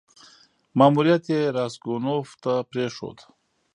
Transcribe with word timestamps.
ماموریت 0.79 1.23
یې 1.33 1.41
راسګونوف 1.57 2.29
ته 2.43 2.53
پرېښود. 2.69 3.17